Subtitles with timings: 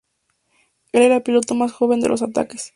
[0.93, 2.69] Él era el piloto más joven de los ataques.